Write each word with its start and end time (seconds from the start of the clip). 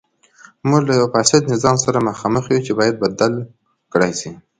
موږ 0.69 0.81
له 0.87 0.93
یوه 0.99 1.09
فاسد 1.15 1.41
نظام 1.53 1.77
سره 1.85 2.05
مخامخ 2.09 2.43
یو 2.47 2.65
چې 2.65 2.71
باید 2.79 2.95
بدل 3.03 3.33
کړای 3.91 4.11
شي. 4.19 4.31